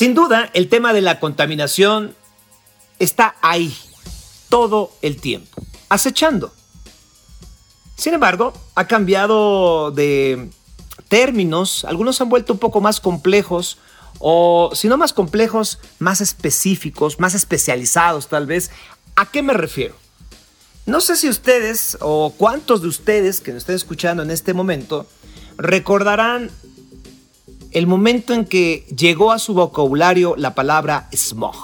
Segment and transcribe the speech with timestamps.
[0.00, 2.16] Sin duda, el tema de la contaminación
[2.98, 3.76] está ahí
[4.48, 6.54] todo el tiempo, acechando.
[7.96, 10.48] Sin embargo, ha cambiado de
[11.08, 13.76] términos, algunos han vuelto un poco más complejos,
[14.20, 18.70] o si no más complejos, más específicos, más especializados tal vez.
[19.16, 19.96] ¿A qué me refiero?
[20.86, 25.06] No sé si ustedes o cuántos de ustedes que nos estén escuchando en este momento
[25.58, 26.50] recordarán
[27.72, 31.54] el momento en que llegó a su vocabulario la palabra smog.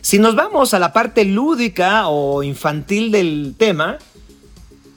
[0.00, 3.98] Si nos vamos a la parte lúdica o infantil del tema,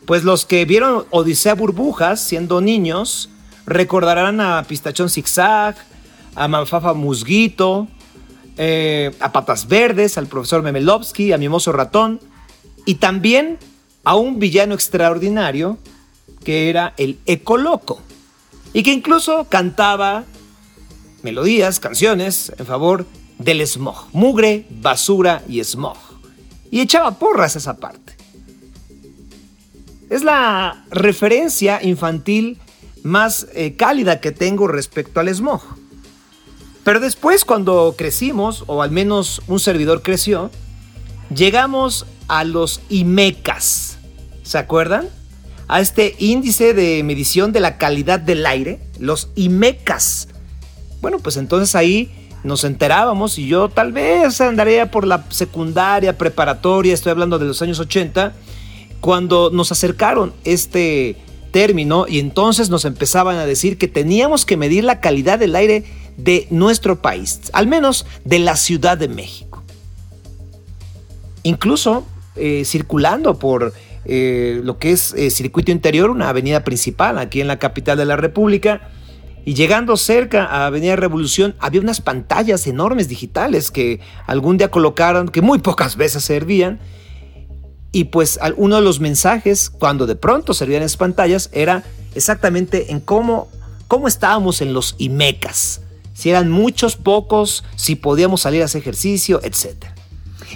[0.05, 3.29] pues los que vieron Odisea Burbujas siendo niños
[3.65, 5.75] recordarán a Pistachón Zigzag,
[6.35, 7.87] a Manfafa Musguito,
[8.57, 12.19] eh, a Patas Verdes, al profesor Memelovsky, a Mimoso Ratón
[12.85, 13.57] y también
[14.03, 15.77] a un villano extraordinario
[16.43, 18.01] que era el Ecoloco
[18.73, 20.25] y que incluso cantaba
[21.23, 23.05] melodías, canciones en favor
[23.37, 25.97] del smog, mugre, basura y smog.
[26.71, 28.15] Y echaba porras esa parte.
[30.09, 32.59] Es la referencia infantil
[33.03, 35.61] más eh, cálida que tengo respecto al smog.
[36.83, 40.49] Pero después cuando crecimos, o al menos un servidor creció,
[41.33, 43.97] llegamos a los IMECAS.
[44.43, 45.09] ¿Se acuerdan?
[45.69, 50.27] A este índice de medición de la calidad del aire, los IMECAS.
[50.99, 52.11] Bueno, pues entonces ahí
[52.43, 57.61] nos enterábamos y yo tal vez andaría por la secundaria, preparatoria, estoy hablando de los
[57.61, 58.33] años 80,
[58.99, 61.17] cuando nos acercaron este
[61.51, 65.83] término y entonces nos empezaban a decir que teníamos que medir la calidad del aire
[66.17, 69.61] de nuestro país, al menos de la Ciudad de México.
[71.43, 73.71] Incluso eh, circulando por
[74.11, 78.05] eh, lo que es eh, circuito interior, una avenida principal aquí en la capital de
[78.05, 78.89] la República,
[79.45, 85.29] y llegando cerca a Avenida Revolución había unas pantallas enormes digitales que algún día colocaron,
[85.29, 86.79] que muy pocas veces servían,
[87.91, 91.83] y pues uno de los mensajes, cuando de pronto servían esas pantallas, era
[92.15, 93.47] exactamente en cómo,
[93.87, 95.81] cómo estábamos en los IMECAS.
[96.13, 99.98] Si eran muchos, pocos, si podíamos salir a hacer ejercicio, etc.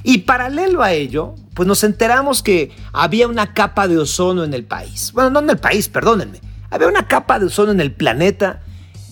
[0.03, 4.65] Y paralelo a ello, pues nos enteramos que había una capa de ozono en el
[4.65, 5.11] país.
[5.13, 6.41] Bueno, no en el país, perdónenme.
[6.69, 8.61] Había una capa de ozono en el planeta,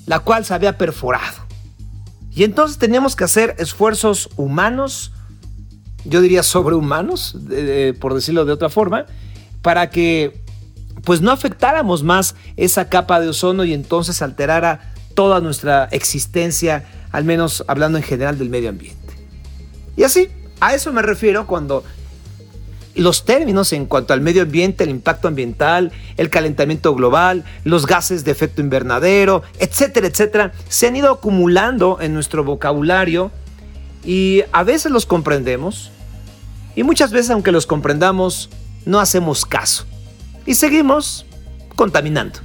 [0.06, 1.47] la cual se había perforado.
[2.34, 5.13] Y entonces teníamos que hacer esfuerzos humanos,
[6.06, 7.38] yo diría sobrehumanos,
[8.00, 9.06] por decirlo de otra forma,
[9.62, 10.41] para que
[11.03, 17.23] pues no afectáramos más esa capa de ozono y entonces alterara toda nuestra existencia, al
[17.25, 19.13] menos hablando en general del medio ambiente.
[19.97, 20.29] Y así,
[20.62, 21.84] a eso me refiero cuando
[22.96, 28.24] los términos en cuanto al medio ambiente, el impacto ambiental, el calentamiento global, los gases
[28.24, 33.32] de efecto invernadero, etcétera, etcétera, se han ido acumulando en nuestro vocabulario
[34.06, 35.92] y a veces los comprendemos
[36.76, 38.50] y muchas veces aunque los comprendamos
[38.86, 39.86] no hacemos caso
[40.46, 41.26] y seguimos
[41.76, 42.40] contaminando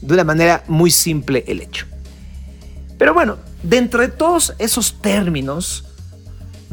[0.00, 1.86] de una manera muy simple el hecho.
[2.98, 5.84] Pero bueno, de todos esos términos,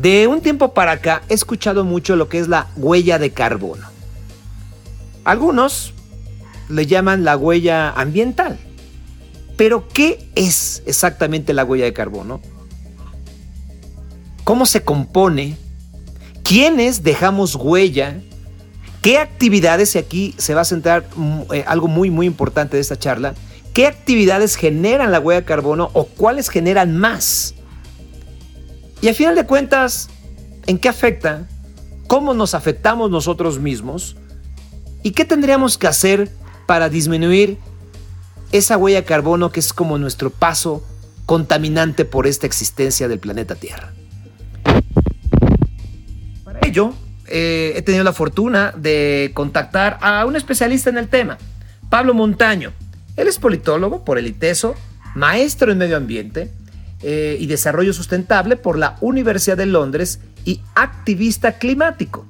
[0.01, 3.87] de un tiempo para acá he escuchado mucho lo que es la huella de carbono.
[5.25, 5.93] Algunos
[6.69, 8.57] le llaman la huella ambiental.
[9.57, 12.39] Pero ¿qué es exactamente la huella de carbono?
[14.45, 15.57] ¿Cómo se compone?
[16.43, 18.21] ¿Quiénes dejamos huella?
[19.01, 22.81] ¿Qué actividades, y aquí se va a centrar mm, eh, algo muy, muy importante de
[22.81, 23.33] esta charla,
[23.73, 27.53] qué actividades generan la huella de carbono o cuáles generan más?
[29.01, 30.09] Y al final de cuentas,
[30.67, 31.47] ¿en qué afecta?
[32.07, 34.17] ¿Cómo nos afectamos nosotros mismos?
[35.03, 36.29] ¿Y qué tendríamos que hacer
[36.65, 37.57] para disminuir
[38.51, 40.83] esa huella de carbono que es como nuestro paso
[41.25, 43.93] contaminante por esta existencia del planeta Tierra?
[46.43, 46.93] Para ello,
[47.27, 51.37] eh, he tenido la fortuna de contactar a un especialista en el tema,
[51.89, 52.73] Pablo Montaño.
[53.15, 54.75] Él es politólogo por el ITESO,
[55.15, 56.51] maestro en medio ambiente
[57.01, 62.25] eh, y desarrollo sustentable por la Universidad de Londres y activista climático.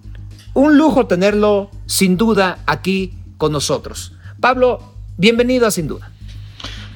[0.53, 4.13] Un lujo tenerlo sin duda aquí con nosotros.
[4.39, 6.11] Pablo, bienvenido a Sin Duda.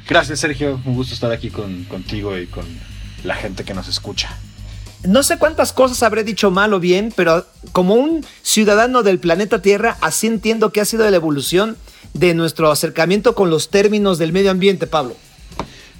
[0.08, 2.66] Gracias Sergio, un gusto estar aquí contigo y con
[3.24, 4.38] la gente que nos escucha
[5.04, 9.62] no sé cuántas cosas habré dicho mal o bien, pero como un ciudadano del planeta
[9.62, 11.78] Tierra, así entiendo que ha sido la evolución
[12.14, 15.16] de nuestro acercamiento con los términos del medio ambiente, Pablo.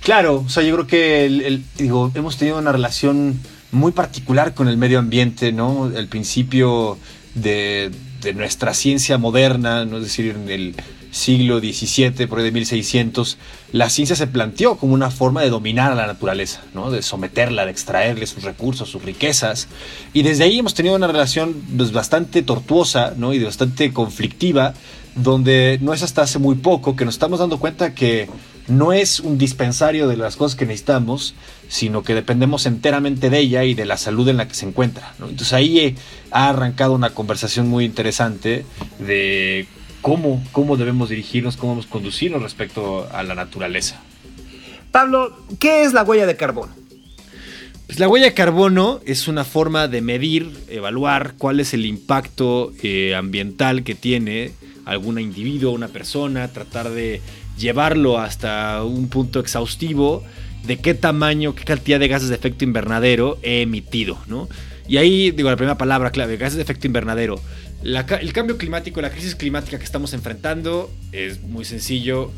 [0.04, 3.40] Claro, o sea, yo creo que digo, hemos tenido una relación
[3.72, 5.90] muy particular con el medio ambiente, ¿no?
[5.96, 6.98] El principio
[7.36, 7.90] de,
[8.36, 9.98] nuestra ciencia moderna, ¿no?
[9.98, 10.76] es decir, el
[11.12, 13.38] siglo XVII, por ahí de 1600,
[13.72, 16.90] la ciencia se planteó como una forma de dominar a la naturaleza, ¿no?
[16.90, 19.68] de someterla, de extraerle sus recursos, sus riquezas.
[20.14, 23.34] Y desde ahí hemos tenido una relación pues, bastante tortuosa ¿no?
[23.34, 24.74] y bastante conflictiva,
[25.16, 28.30] donde no es hasta hace muy poco que nos estamos dando cuenta que
[28.68, 31.36] no es un dispensario de las cosas que necesitamos,
[31.68, 35.14] sino que dependemos enteramente de ella y de la salud en la que se encuentra.
[35.20, 35.96] Entonces ahí
[36.32, 38.66] ha arrancado una conversación muy interesante
[39.00, 39.68] de
[40.02, 44.02] cómo, cómo debemos dirigirnos, cómo debemos conducirnos respecto a la naturaleza.
[44.92, 46.74] Pablo, ¿qué es la huella de carbono?
[47.88, 52.72] Pues la huella de carbono es una forma de medir, evaluar cuál es el impacto
[52.82, 54.52] eh, ambiental que tiene
[54.86, 57.22] algún individuo, una persona, tratar de
[57.58, 60.24] llevarlo hasta un punto exhaustivo
[60.66, 64.48] de qué tamaño, qué cantidad de gases de efecto invernadero he emitido, ¿no?
[64.88, 67.40] Y ahí digo la primera palabra clave, gases de efecto invernadero
[67.84, 72.32] el cambio climático, la crisis climática que estamos enfrentando es muy sencillo.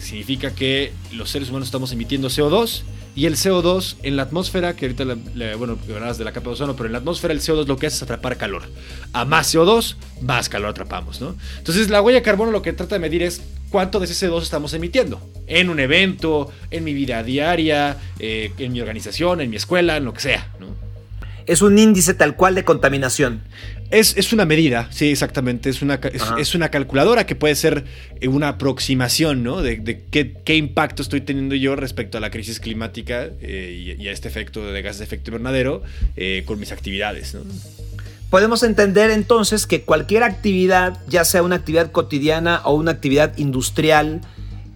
[0.00, 2.82] significa que los seres humanos estamos emitiendo CO2
[3.16, 5.04] y el CO2 en la atmósfera, que ahorita,
[5.56, 7.96] bueno, de la capa de ozono, pero en la atmósfera el CO2 lo que hace
[7.96, 8.62] es atrapar calor.
[9.12, 11.34] A más CO2, más calor atrapamos, ¿no?
[11.58, 14.42] Entonces la huella de carbono lo que trata de medir es cuánto de ese CO2
[14.42, 15.20] estamos emitiendo.
[15.46, 20.04] En un evento, en mi vida diaria, eh, en mi organización, en mi escuela, en
[20.04, 20.88] lo que sea, ¿no?
[21.48, 23.40] es un índice tal cual de contaminación.
[23.90, 25.70] Es, una medida, sí, exactamente.
[25.70, 25.98] Es una,
[26.38, 27.84] es, una calculadora que puede ser
[28.20, 29.62] eh, una aproximación, ¿no?
[29.62, 34.28] De, qué, impacto estoy teniendo yo respecto a la crisis climática eh, y, a este
[34.28, 35.82] efecto de gases de efecto invernadero
[36.16, 37.34] eh, con mis actividades,
[38.30, 44.20] Podemos entender entonces que cualquier actividad, ya sea una actividad cotidiana o una actividad industrial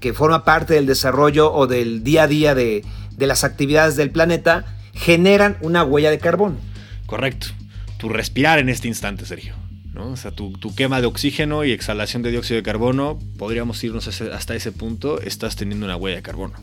[0.01, 2.85] que forma parte del desarrollo o del día a día de,
[3.17, 4.65] de las actividades del planeta,
[4.95, 6.59] generan una huella de carbón.
[7.07, 7.49] Correcto.
[7.99, 9.55] Tu respirar en este instante, Sergio.
[9.93, 10.13] ¿no?
[10.13, 14.55] O sea, tu, quema de oxígeno y exhalación de dióxido de carbono, podríamos irnos hasta
[14.55, 16.55] ese punto, estás teniendo una huella de carbono.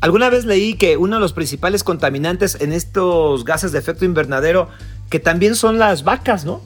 [0.00, 4.68] Alguna vez leí que uno de los principales contaminantes en estos gases de efecto invernadero,
[5.10, 6.62] que también son las vacas, ¿no?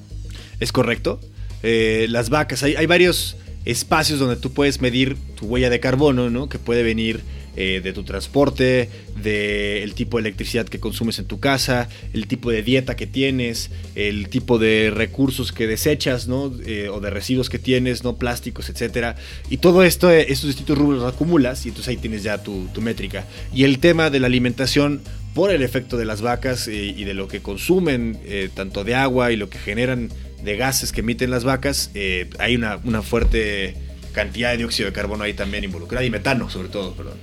[0.61, 1.21] Es correcto.
[1.63, 6.31] Eh, las vacas, hay, hay varios espacios donde tú puedes medir tu huella de carbono,
[6.31, 6.49] ¿no?
[6.49, 7.23] Que puede venir
[7.57, 8.89] eh, de tu transporte,
[9.21, 13.73] del tipo de electricidad que consumes en tu casa, el tipo de dieta que tienes,
[13.97, 16.53] el tipo de recursos que desechas, ¿no?
[16.65, 18.17] Eh, o de residuos que tienes, ¿no?
[18.17, 19.17] Plásticos, etcétera.
[19.51, 23.27] Y todo esto, estos distintos rubros los acumulas y entonces ahí tienes ya tu, métrica.
[23.53, 25.03] Y el tema de la alimentación
[25.35, 28.19] por el efecto de las vacas y de lo que consumen,
[28.55, 30.11] tanto de agua y lo que generan
[30.43, 31.91] de gases que emiten las vacas,
[32.39, 33.77] hay una, una fuerte
[34.13, 37.15] cantidad de dióxido de carbono ahí también involucrada y metano sobre todo, perdón.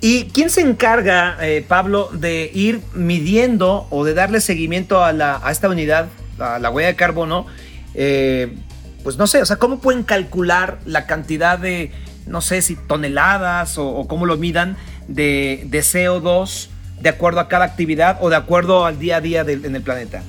[0.00, 5.40] ¿Y quién se encarga, eh, Pablo, de ir midiendo o de darle seguimiento a, la,
[5.42, 6.08] a esta unidad,
[6.38, 7.46] a la huella de carbono?
[7.94, 8.54] Eh,
[9.02, 11.90] pues no sé, o sea, ¿cómo pueden calcular la cantidad de,
[12.26, 14.76] no sé si toneladas o, cómo lo midan
[15.08, 16.68] de, de, CO2
[17.04, 20.24] de acuerdo a cada actividad o de acuerdo al día a día en el planeta?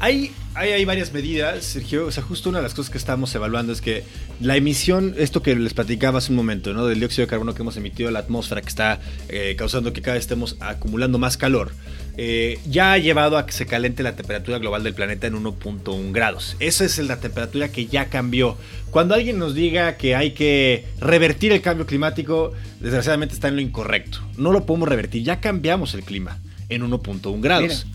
[0.00, 2.06] Hay hay, varias medidas, Sergio.
[2.06, 4.04] O sea, justo una de las cosas que estamos evaluando es que
[4.40, 6.86] la emisión, esto que les platicaba hace un momento, ¿no?
[6.86, 10.02] Del dióxido de carbono que hemos emitido a la atmósfera, que está eh, causando que
[10.02, 11.72] cada vez estemos acumulando más calor,
[12.16, 16.12] eh, ya ha llevado a que se calente la temperatura global del planeta en 1.1
[16.12, 16.56] grados.
[16.60, 18.56] Esa es la temperatura que ya cambió.
[18.90, 23.62] Cuando alguien nos diga que hay que revertir el cambio climático, desgraciadamente está en lo
[23.62, 24.18] incorrecto.
[24.36, 26.38] No lo podemos revertir, ya cambiamos el clima
[26.68, 27.86] en 1.1 grados.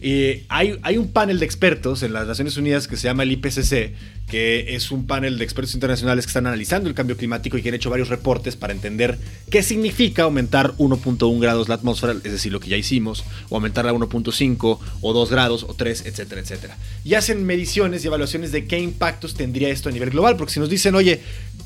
[0.00, 3.94] Eh, hay, un panel de expertos en las Naciones Unidas que se llama el IPCC,
[4.28, 7.70] que es un panel de expertos internacionales que están analizando el cambio climático y que
[7.70, 9.18] han hecho varios reportes para entender
[9.50, 13.92] qué significa aumentar 1.1 grados la atmósfera, es decir, lo que ya hicimos, o aumentarla
[13.92, 16.76] a 1.5 o 2 grados o 3, etcétera, etcétera.
[17.04, 20.60] Y hacen mediciones y evaluaciones de qué impactos tendría esto a nivel global, porque si
[20.60, 21.20] nos dicen, oye,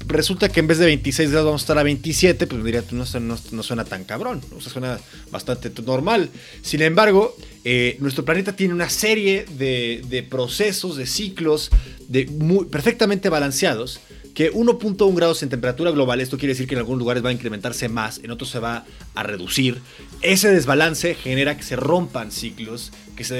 [0.06, 3.04] resulta que en vez de 26 grados vamos a estar a 27, pues diría, no,
[3.52, 4.98] no, suena tan cabrón, suena
[5.30, 6.30] bastante normal.
[6.62, 11.70] Sin embargo, eh, nuestro planeta tiene una serie de, procesos, de ciclos
[12.08, 14.00] de muy, perfectamente balanceados
[14.34, 17.32] que 1.1 grados en temperatura global, esto quiere decir que en algunos lugares va a
[17.32, 19.80] incrementarse más, en otros se va a reducir.
[20.22, 23.34] Ese desbalance genera que se rompan ciclos, que se,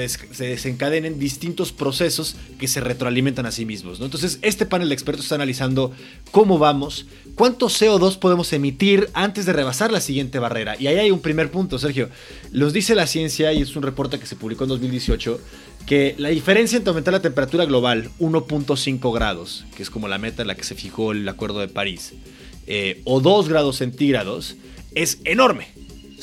[0.45, 3.99] desencadenen distintos procesos que se retroalimentan a sí mismos.
[3.99, 5.91] Entonces, este panel de expertos está analizando
[6.31, 10.75] cómo vamos, cuánto CO2 podemos emitir antes de rebasar la siguiente barrera.
[10.79, 12.09] Y ahí hay un primer punto, Sergio.
[12.51, 15.39] Los dice la ciencia, y es un reporte que se publicó en 2018,
[15.85, 20.41] que la diferencia entre aumentar la temperatura global 1.5 grados, que es como la meta
[20.43, 22.13] en la que se fijó el Acuerdo de París,
[22.67, 24.55] eh, o 2 grados centígrados,
[24.93, 25.67] es enorme.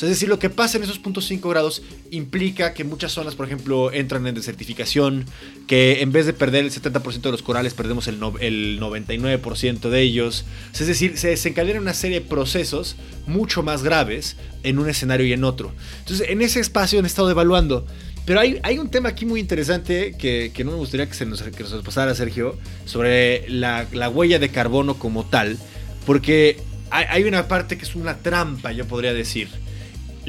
[0.03, 3.93] Es decir, lo que pasa en esos 0.5 grados implica que muchas zonas, por ejemplo,
[3.93, 5.25] entran en desertificación,
[5.67, 10.01] que en vez de perder el 70% de los corales, perdemos el, el 99% de
[10.01, 10.45] ellos.
[10.73, 15.33] es decir, se desencadenan una serie de procesos mucho más graves en un escenario y
[15.33, 15.73] en otro.
[16.01, 17.87] Entonces, en ese espacio han estado evaluando.
[18.25, 21.43] Pero hay, un tema aquí muy interesante que, no me gustaría que se nos,
[21.83, 25.57] pasara, Sergio, sobre la huella de carbono como tal,
[26.05, 26.59] porque
[26.91, 29.49] hay, una parte que es una trampa, yo podría decir.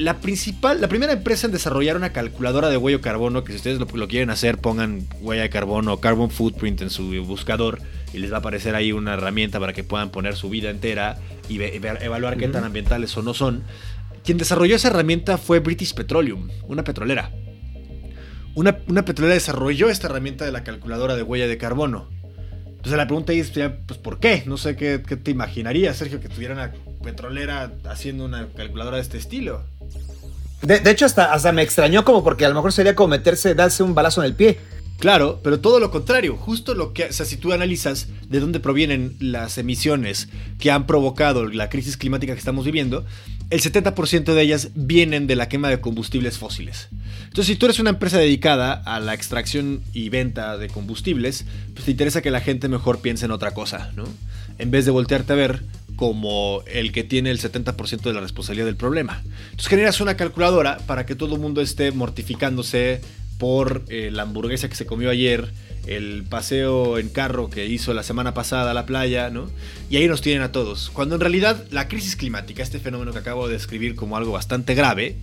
[0.00, 3.56] La principal, la primera empresa en desarrollar una calculadora de huella de carbono, que si
[3.56, 7.82] ustedes lo, quieren hacer, pongan huella de carbono o carbon footprint en su buscador
[8.14, 11.18] y les va a aparecer ahí una herramienta para que puedan poner su vida entera
[11.50, 13.62] y evaluar qué tan ambientales o no son.
[14.24, 17.30] Quien desarrolló esa herramienta fue British Petroleum, una petrolera.
[18.54, 22.08] Una, una petrolera desarrolló esta herramienta de la calculadora de huella de carbono
[22.80, 24.42] entonces la pregunta es, pues, ¿por qué?
[24.46, 26.72] No sé qué, te imaginarías, Sergio, que tuviera una
[27.04, 29.66] petrolera haciendo una calculadora de este estilo.
[30.62, 33.82] De, hecho, hasta, hasta me extrañó como porque a lo mejor sería como meterse, darse
[33.82, 34.58] un balazo en el pie.
[35.00, 38.60] Claro, pero todo lo contrario, justo lo que, o sea, si tú analizas de dónde
[38.60, 43.06] provienen las emisiones que han provocado la crisis climática que estamos viviendo,
[43.48, 46.88] el 70% de ellas vienen de la quema de combustibles fósiles.
[47.24, 51.86] Entonces, si tú eres una empresa dedicada a la extracción y venta de combustibles, pues
[51.86, 54.04] te interesa que la gente mejor piense en otra cosa, ¿no?
[54.58, 55.62] En vez de voltearte a ver
[56.00, 59.22] como el que tiene el 70% de la responsabilidad del problema.
[59.50, 63.02] Entonces generas una calculadora para que todo el mundo esté mortificándose
[63.36, 65.52] por eh, la hamburguesa que se comió ayer,
[65.86, 69.50] el paseo en carro que hizo la semana pasada a la playa, ¿no?
[69.90, 70.88] Y ahí nos tienen a todos.
[70.88, 74.74] Cuando en realidad la crisis climática, este fenómeno que acabo de describir como algo bastante
[74.74, 75.16] grave,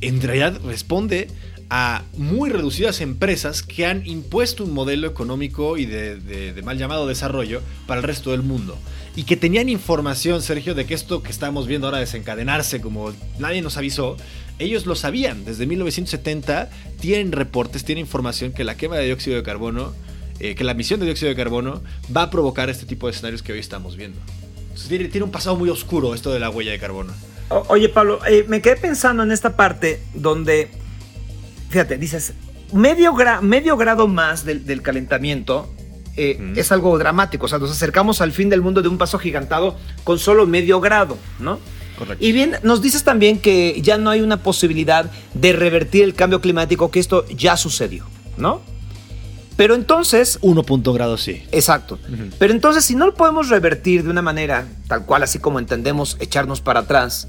[0.00, 1.28] en realidad responde
[1.70, 7.60] a muy reducidas empresas que han impuesto un modelo económico y de, mal llamado desarrollo
[7.86, 8.78] para el resto del mundo.
[9.16, 13.62] Y que tenían información, Sergio, de que esto que estamos viendo ahora desencadenarse como nadie
[13.62, 14.16] nos avisó,
[14.58, 19.42] ellos lo sabían, desde 1970 tienen reportes, tienen información que la quema de dióxido de
[19.42, 19.92] carbono,
[20.40, 21.82] eh, que la emisión de dióxido de carbono
[22.14, 24.18] va a provocar este tipo de escenarios que hoy estamos viendo.
[24.88, 27.12] tiene, un pasado muy oscuro esto de la huella de carbono.
[27.68, 30.70] oye Pablo, eh, me quedé pensando en esta parte donde,
[31.70, 32.34] fíjate, dices,
[32.72, 35.73] medio grado más del, calentamiento
[36.16, 37.46] eh, es algo dramático.
[37.46, 40.80] O sea, nos acercamos al fin del mundo de un paso gigantado con solo medio
[40.80, 41.58] grado, ¿no?
[42.18, 46.40] Y bien, nos dices también que ya no hay una posibilidad de revertir el cambio
[46.40, 48.04] climático, que esto ya sucedió,
[48.36, 48.62] ¿no?
[49.56, 50.38] Pero entonces...
[50.40, 51.44] 1 punto grado sí.
[51.52, 51.98] Exacto.
[52.40, 56.16] Pero entonces, si no lo podemos revertir de una manera tal cual, así como entendemos,
[56.18, 57.28] echarnos para atrás,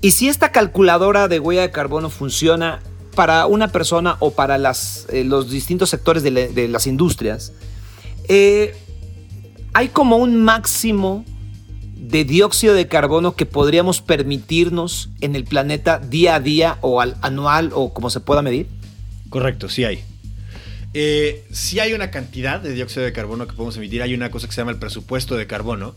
[0.00, 2.80] y si esta calculadora de huella de carbono funciona
[3.14, 7.52] para una persona o para las, eh, los distintos sectores de, las industrias,
[8.28, 8.74] eh,
[9.74, 11.24] hay como un máximo
[12.08, 17.16] de dióxido de carbono que podríamos permitirnos en el planeta día a día o al,
[17.20, 18.66] anual o como se pueda medir?
[19.28, 20.02] Correcto, sí hay.
[20.94, 24.02] Eh, sí hay una cantidad de dióxido de carbono que podemos emitir.
[24.02, 25.94] Hay una cosa que se llama el presupuesto de carbono.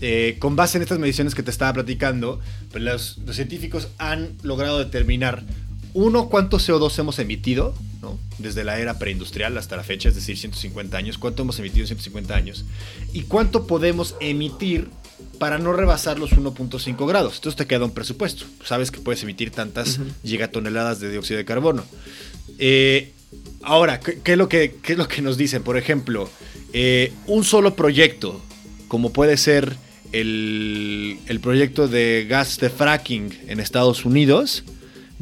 [0.00, 2.40] Eh, con base en estas mediciones que te estaba platicando,
[2.72, 5.44] pues los, científicos han logrado determinar,
[5.94, 7.74] uno, cuánto CO2 hemos emitido,
[8.38, 11.88] desde la era preindustrial hasta la fecha, es decir, 150 años, cuánto hemos emitido en
[11.88, 12.64] 150 años,
[13.12, 14.88] y cuánto podemos emitir
[15.38, 17.36] para no rebasar los 1.5 grados.
[17.36, 18.44] Entonces te queda un presupuesto.
[18.64, 21.84] Sabes que puedes emitir tantas gigatoneladas de dióxido de carbono.
[22.58, 23.12] Eh,
[23.62, 25.62] ahora, ¿qué, es lo que, es lo que nos dicen?
[25.62, 26.28] Por ejemplo,
[26.72, 28.40] eh, un solo proyecto,
[28.88, 29.76] como puede ser
[30.12, 34.64] el, el proyecto de gas de fracking en Estados Unidos,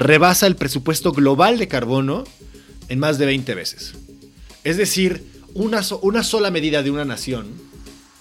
[0.01, 2.25] rebasa el presupuesto global de carbono
[2.89, 3.93] en más de 20 veces.
[4.65, 5.23] Es decir,
[5.55, 7.49] una, una sola medida de una nación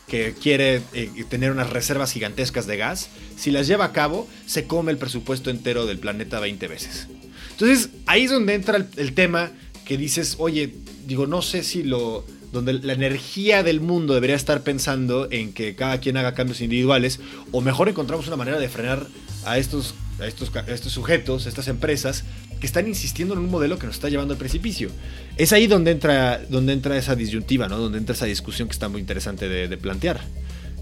[0.08, 4.66] que quiere eh, tener unas reservas gigantescas de gas, si las lleva a cabo, se
[4.66, 7.08] come el presupuesto entero del planeta 20 veces.
[7.52, 9.52] Entonces, ahí es donde entra el, tema
[9.86, 10.74] que dices, oye,
[11.06, 15.76] digo, no sé si lo donde la energía del mundo debería estar pensando en que
[15.76, 17.20] cada quien haga cambios individuales,
[17.52, 19.06] o mejor encontramos una manera de frenar
[19.46, 22.24] a estos, a estos, a estos sujetos, a estas empresas,
[22.60, 24.90] que están insistiendo en un modelo que nos está llevando al precipicio.
[25.38, 27.78] Es ahí donde entra, donde entra esa disyuntiva, ¿no?
[27.78, 30.22] Donde entra esa discusión que está muy interesante de, plantear.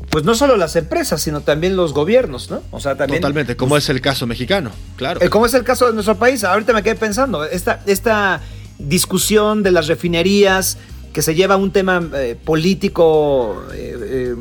[0.10, 2.64] Pues no solo las empresas, sino también los gobiernos, ¿no?
[2.72, 3.22] O sea, también.
[3.22, 5.22] Totalmente, como pues, es el caso mexicano, claro.
[5.22, 6.44] Eh, como es el caso de nuestro país.
[6.44, 8.42] Ahorita me quedé pensando, esta, esta
[8.80, 10.78] discusión de las refinerías
[11.14, 14.36] que se lleva a un tema eh, político eh,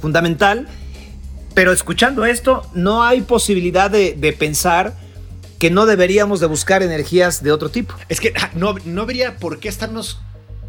[0.00, 0.68] fundamental,
[1.58, 4.94] pero escuchando esto, no hay posibilidad de, de pensar
[5.58, 7.96] que no deberíamos de buscar energías de otro tipo.
[8.08, 10.20] Es que ah, no, no habría por qué estarnos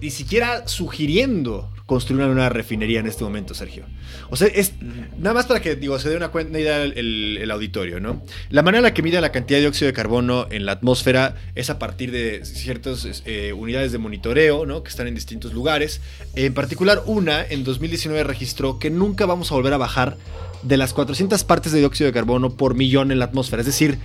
[0.01, 3.83] ni siquiera sugiriendo construir una refinería en este momento, Sergio.
[4.29, 4.73] O sea, es
[5.17, 8.23] nada más para que digo, se dé una, idea el, auditorio, ¿no?
[8.49, 11.35] La manera en la que mide la cantidad de dióxido de carbono en la atmósfera
[11.55, 14.83] es a partir de ciertas eh, unidades de monitoreo, ¿no?
[14.83, 16.01] Que están en distintos lugares.
[16.35, 20.17] En particular, una en 2019 registró que nunca vamos a volver a bajar
[20.63, 23.61] de las 400 partes de dióxido de carbono por millón en la atmósfera.
[23.61, 23.99] Es decir,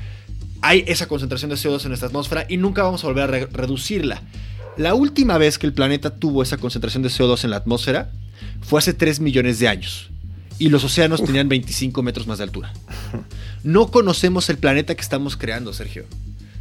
[0.61, 4.23] hay esa concentración de CO2 en esta atmósfera y nunca vamos a volver a reducirla.
[4.76, 8.11] La última vez que el planeta tuvo esa concentración de CO2 en la atmósfera
[8.62, 10.11] fue hace 3 millones de años.
[10.58, 12.73] Y los océanos tenían 25 metros más de altura.
[13.64, 16.04] No conocemos el planeta que estamos creando, Sergio.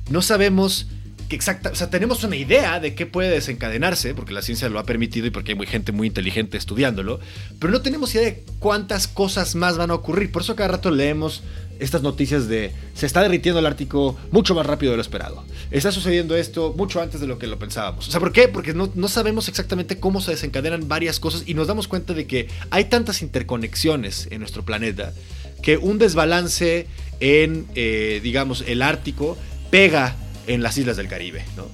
[0.09, 0.87] No sabemos
[1.33, 4.79] que exacta, o sea, tenemos una idea de qué puede desencadenarse, porque la ciencia lo
[4.79, 7.19] ha permitido y porque hay gente muy inteligente estudiándolo,
[7.59, 10.31] pero no tenemos idea de cuántas cosas más van a ocurrir.
[10.31, 11.43] Por eso cada rato leemos
[11.79, 15.43] estas noticias de se está derritiendo el Ártico mucho más rápido de lo esperado.
[15.71, 18.07] Está sucediendo esto mucho antes de lo que lo pensábamos.
[18.07, 18.47] O sea, ¿por qué?
[18.47, 22.47] Porque no, sabemos exactamente cómo se desencadenan varias cosas y nos damos cuenta de que
[22.69, 25.13] hay tantas interconexiones en nuestro planeta
[25.61, 26.87] que un desbalance
[27.19, 29.37] en, eh, digamos, el Ártico
[29.71, 30.15] pega
[30.47, 31.67] en las islas del Caribe, ¿no?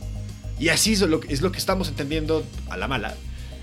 [0.60, 3.16] Y así es lo, es lo que estamos entendiendo a la mala.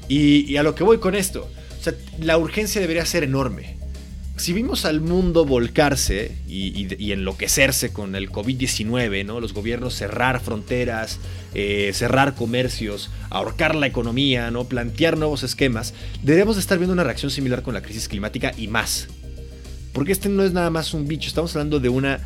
[0.08, 1.50] Y, y a lo que voy con esto.
[1.78, 3.76] O sea, la urgencia debería ser enorme
[4.36, 9.40] si vimos al mundo volcarse y, enloquecerse con el COVID-19, ¿no?
[9.40, 11.18] Los gobiernos cerrar fronteras,
[11.54, 14.64] eh, cerrar comercios, ahorcar la economía, ¿no?
[14.64, 19.08] Plantear nuevos esquemas, debemos estar viendo una reacción similar con la crisis climática y más.
[19.94, 22.20] Porque este no es nada más un bicho, estamos hablando de una,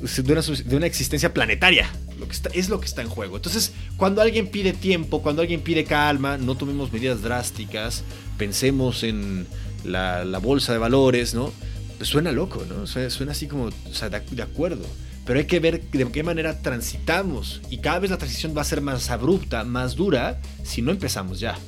[0.00, 1.90] de una, existencia planetaria.
[2.20, 3.36] Lo que está, es lo que está en juego.
[3.36, 8.04] Entonces, cuando alguien pide tiempo, cuando alguien pide calma, no tomemos medidas drásticas,
[8.36, 9.46] pensemos en
[9.84, 11.50] la, bolsa de valores, ¿no?
[11.96, 12.86] Pues suena loco, ¿no?
[12.86, 14.84] Suena, así como, o sea, de, acuerdo.
[15.24, 17.62] Pero hay que ver de qué manera transitamos.
[17.70, 21.40] Y cada vez la transición va a ser más abrupta, más dura, si no empezamos
[21.40, 21.58] ya.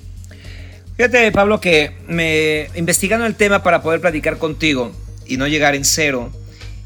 [0.97, 4.93] Fíjate, Pablo, que me investigando el tema para poder platicar contigo
[5.27, 6.31] y no llegar en cero,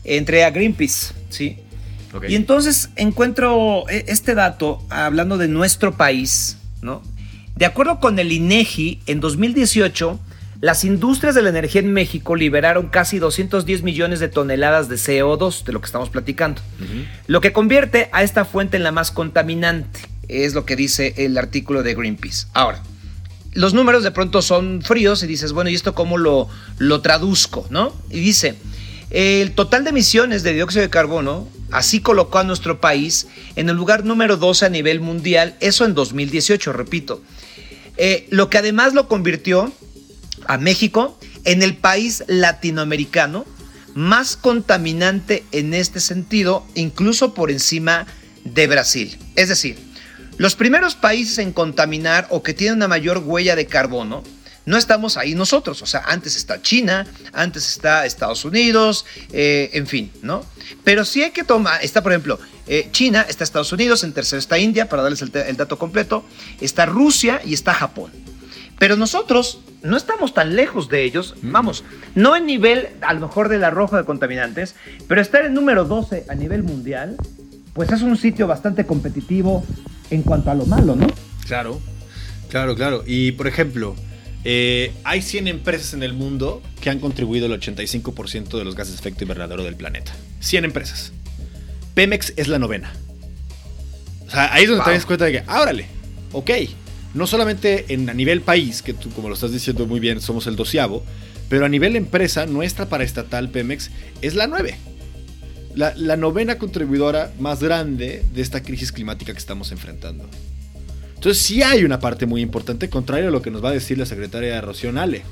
[0.04, 1.58] entré a Greenpeace, ¿sí?
[2.28, 7.02] Y entonces encuentro e, este dato hablando de nuestro país, ¿no?
[7.56, 10.20] De acuerdo con el INEGI, en 2018
[10.60, 15.64] las industrias de la energía en México liberaron casi 210 millones de toneladas de CO2,
[15.64, 16.62] de lo que estamos platicando,
[17.26, 21.36] lo que convierte a esta fuente en la más contaminante, es lo que dice el
[21.36, 22.46] artículo de Greenpeace.
[22.54, 22.82] Ahora,
[23.52, 27.66] los números de pronto son fríos y dices, bueno, ¿y esto cómo lo, lo traduzco?
[27.70, 27.94] ¿no?
[28.10, 28.54] Y dice,
[29.10, 33.26] el total de emisiones de dióxido de carbono así colocó a nuestro país
[33.56, 37.22] en el lugar número 12 a nivel mundial, eso en 2018, repito.
[37.96, 39.72] Eh, lo que además lo convirtió
[40.46, 43.46] a México en el país latinoamericano
[43.94, 48.06] más contaminante en este sentido, incluso por encima
[48.44, 49.16] de Brasil.
[49.36, 49.78] Es decir,
[50.36, 54.22] los primeros países en contaminar o que tienen una mayor huella de carbono,
[54.66, 55.80] no estamos ahí nosotros.
[55.80, 60.44] O sea, antes está China, antes está Estados Unidos, eh, en fin, ¿no?
[60.84, 64.38] Pero sí hay que tomar, está por ejemplo, eh, China, está Estados Unidos, en tercero
[64.38, 66.24] está India, para darles el dato completo,
[66.60, 68.10] está Rusia y está Japón.
[68.78, 73.48] Pero nosotros no estamos tan lejos de ellos, vamos, no en nivel a lo mejor
[73.48, 74.74] de la roja de contaminantes,
[75.08, 77.16] pero estar en número 12 a nivel mundial,
[77.72, 79.64] pues es un sitio bastante competitivo
[80.10, 81.06] en cuanto a lo malo, ¿no?
[81.46, 81.80] Claro,
[82.50, 83.02] claro, claro.
[83.06, 83.94] Y por ejemplo,
[84.48, 88.94] eh, hay 100 empresas en el mundo que han contribuido el 85% de los gases
[88.94, 90.14] de efecto invernadero del planeta.
[90.38, 91.12] 100 empresas.
[91.94, 92.92] Pemex es la novena.
[94.24, 95.86] O sea, ahí es donde te das cuenta de que, ah, órale,
[96.30, 96.50] ok,
[97.14, 100.46] no solamente en, a nivel país, que tú como lo estás diciendo muy bien, somos
[100.46, 101.02] el doceavo,
[101.48, 103.90] pero a nivel empresa, nuestra paraestatal Pemex
[104.22, 104.76] es la nueve.
[105.74, 110.30] La, novena contribuidora más grande de esta crisis climática que estamos enfrentando.
[111.16, 113.98] Entonces sí hay una parte muy importante, contrario a lo que nos va a decir
[113.98, 115.22] la secretaria Rocío Ale,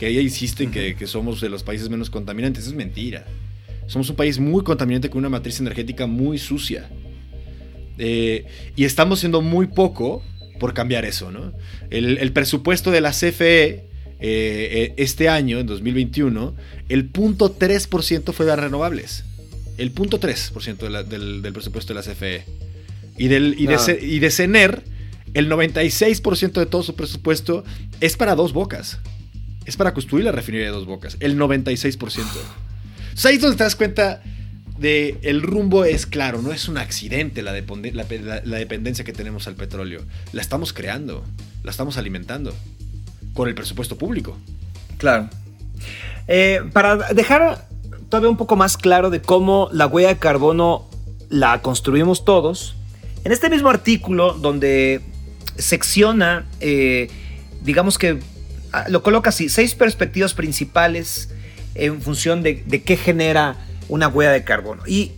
[0.00, 2.66] que ella insiste en que, que, somos de los países menos contaminantes.
[2.66, 3.24] Es mentira.
[3.86, 6.88] Somos un país muy contaminante con una matriz energética muy sucia.
[7.98, 10.22] Eh, y estamos siendo muy poco
[10.58, 11.52] por cambiar eso, ¿no?
[11.90, 13.84] El, presupuesto de la CFE eh,
[14.20, 16.54] eh, este año, en 2021,
[16.88, 19.24] el punto 3% fue de renovables.
[19.76, 22.44] El punto 3% del, presupuesto de la CFE.
[23.18, 24.84] Y, del, y, de, y de CENER,
[25.34, 27.64] el 96% de todo su presupuesto
[28.00, 28.98] es para dos bocas.
[29.64, 31.16] Es para construir la refinería de dos bocas.
[31.20, 31.98] El 96%.
[32.04, 34.22] O sea, ahí es donde te das cuenta
[34.82, 40.02] el rumbo es claro, no es un accidente la, dependencia que tenemos al petróleo.
[40.32, 41.24] La estamos creando,
[41.62, 42.54] la estamos alimentando
[43.34, 44.36] con el presupuesto público.
[44.98, 45.28] Claro.
[46.28, 47.68] Eh, para dejar
[48.08, 50.88] todavía un poco más claro de cómo la huella de carbono
[51.28, 52.76] la construimos todos,
[53.24, 55.00] en este mismo artículo donde
[55.58, 57.08] secciona, eh,
[57.62, 58.18] digamos que
[58.72, 61.30] ah, lo coloca así, seis perspectivas principales
[61.74, 63.56] en función de, qué genera
[63.88, 64.82] una huella de carbono.
[64.86, 65.12] Y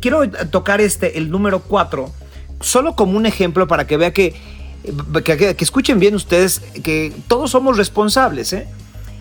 [0.00, 2.12] quiero tocar este, el número 4,
[2.60, 4.34] solo como un ejemplo para que vea que,
[5.24, 8.52] que, escuchen bien ustedes que todos somos responsables.
[8.52, 8.66] ¿eh?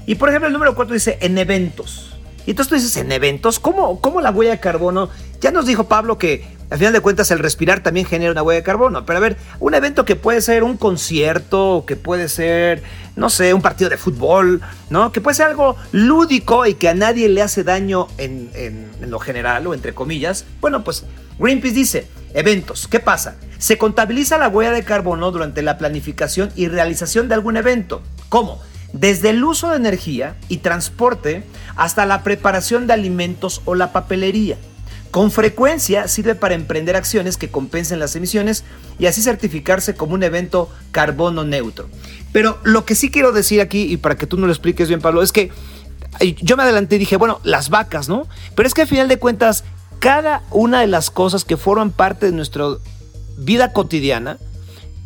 [0.05, 2.12] Y por ejemplo, el número 4 dice en eventos.
[2.45, 5.09] Y entonces tú dices, en eventos, ¿cómo, ¿cómo la huella de carbono?
[5.41, 8.61] Ya nos dijo Pablo que al final de cuentas el respirar también genera una huella
[8.61, 9.05] de carbono.
[9.05, 12.81] Pero a ver, un evento que puede ser un concierto, que puede ser,
[13.15, 15.11] no sé, un partido de fútbol, ¿no?
[15.11, 19.19] Que puede ser algo lúdico y que a nadie le hace daño en, en lo
[19.19, 20.45] general o entre comillas.
[20.61, 21.05] Bueno, pues
[21.37, 23.35] Greenpeace dice, eventos, ¿qué pasa?
[23.59, 28.01] Se contabiliza la huella de carbono durante la planificación y realización de algún evento.
[28.29, 28.59] ¿Cómo?
[28.93, 31.43] Desde el uso de energía y transporte
[31.75, 34.57] hasta la preparación de alimentos o la papelería.
[35.09, 38.63] Con frecuencia sirve para emprender acciones que compensen las emisiones
[38.97, 41.89] y así certificarse como un evento carbono neutro.
[42.31, 45.01] Pero lo que sí quiero decir aquí, y para que tú no lo expliques bien,
[45.01, 45.51] Pablo, es que
[46.41, 48.27] yo me adelanté y dije, bueno, las vacas, ¿no?
[48.55, 49.63] Pero es que al final de cuentas,
[49.99, 52.65] cada una de las cosas que forman parte de nuestra
[53.37, 54.37] vida cotidiana,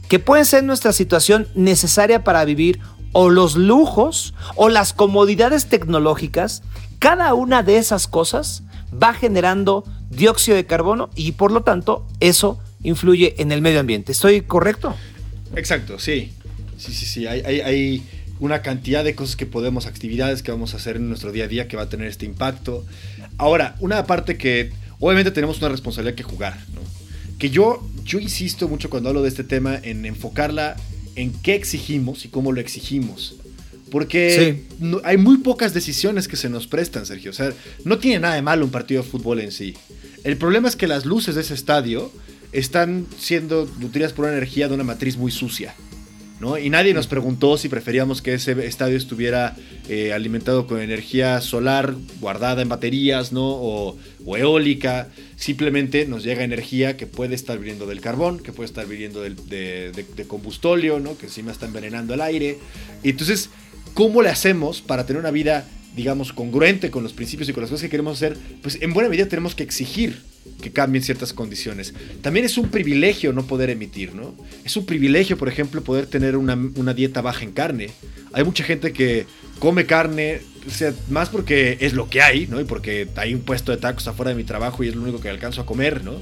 [0.08, 2.80] que pueden ser nuestra situación necesaria para vivir,
[3.20, 6.62] o los lujos, o las comodidades tecnológicas,
[7.00, 8.62] cada una de esas cosas
[8.94, 14.12] va generando dióxido de carbono y por lo tanto eso influye en el medio ambiente.
[14.12, 14.96] ¿Estoy correcto?
[15.56, 16.32] Exacto, sí.
[16.78, 17.26] Sí, sí, sí.
[17.26, 18.04] Hay,
[18.40, 21.48] una cantidad de cosas que podemos, actividades que vamos a hacer en nuestro día a
[21.48, 22.86] día que va a tener este impacto.
[23.40, 26.82] Ahora, una parte que obviamente tenemos una responsabilidad que jugar, ¿no?
[27.40, 30.76] Que yo, yo insisto mucho cuando hablo de este tema en enfocarla
[31.18, 33.36] en qué exigimos y cómo lo exigimos.
[33.92, 34.64] Porque
[35.04, 37.32] hay muy pocas decisiones que se nos prestan, Sergio.
[37.32, 37.52] O sea,
[37.84, 39.74] no tiene nada de malo un partido de fútbol en sí.
[40.24, 42.12] El problema es que las luces de ese estadio
[42.52, 45.74] están siendo nutridas por una energía de una matriz muy sucia.
[46.40, 46.58] ¿no?
[46.58, 49.56] Y nadie nos preguntó si preferíamos que ese estadio estuviera
[49.90, 53.44] eh, alimentado con energía solar guardada en baterías ¿no?
[53.44, 53.98] o,
[54.36, 55.10] eólica.
[55.38, 59.92] Simplemente nos llega energía que puede estar viniendo del carbón, que puede estar viniendo de,
[59.92, 61.18] de, combustóleo, ¿no?
[61.18, 62.58] que encima está envenenando el aire.
[63.04, 63.50] Entonces
[63.98, 67.72] ¿Cómo le hacemos para tener una vida, digamos, congruente con los principios y con las
[67.72, 68.38] cosas que queremos hacer?
[68.62, 70.22] Pues en buena medida tenemos que exigir
[70.62, 71.96] que cambien ciertas condiciones.
[72.22, 74.36] También es un privilegio no poder emitir, ¿no?
[74.64, 77.90] Es un privilegio, por ejemplo, poder tener una, dieta baja en carne.
[78.34, 79.26] Hay mucha gente que
[79.58, 82.60] come carne, sea, más porque es lo que hay, ¿no?
[82.60, 85.20] Y porque hay un puesto de tacos afuera de mi trabajo y es lo único
[85.20, 86.22] que alcanzo a comer, ¿no?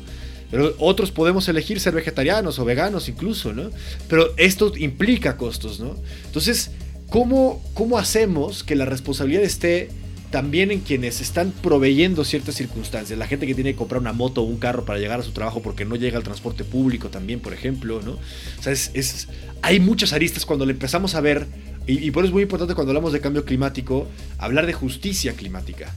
[0.52, 3.72] Pero otros podemos elegir ser vegetarianos o veganos incluso, ¿no?
[4.08, 5.96] Pero esto implica costos, ¿no?
[6.26, 6.72] Entonces,
[7.10, 9.90] ¿Cómo, ¿Cómo hacemos que la responsabilidad esté
[10.36, 13.18] también en quienes están proveyendo ciertas circunstancias.
[13.18, 15.32] La gente que tiene que comprar una moto o un carro para llegar a su
[15.32, 18.20] trabajo porque no llega al transporte público también, por ejemplo, ¿no?
[18.60, 19.30] O sea, es,
[19.62, 21.48] hay muchas aristas cuando le empezamos a ver,
[21.88, 25.96] y, por eso es muy importante cuando hablamos de cambio climático, hablar de justicia climática.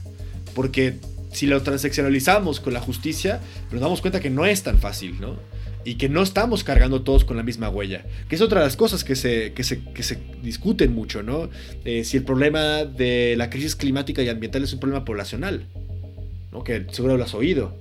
[0.55, 0.99] Porque
[1.33, 3.41] si lo transaccionalizamos con la justicia,
[3.73, 5.35] nos damos cuenta que no es tan fácil, ¿no?
[5.85, 8.05] Y que no estamos cargando todos con la misma huella.
[8.27, 11.49] Que es otra de las cosas que se, que se, que se discuten mucho, ¿no?
[11.85, 15.65] Eh, si el problema de la crisis climática y ambiental es un problema poblacional,
[16.51, 16.63] ¿no?
[16.63, 17.73] Que seguro lo has oído.